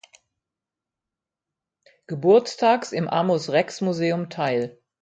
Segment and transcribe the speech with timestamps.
[2.07, 4.81] Geburtstags im Amos Rex Museum teil.